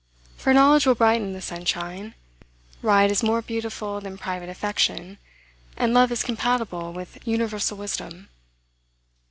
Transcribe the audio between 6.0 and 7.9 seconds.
is compatible with universal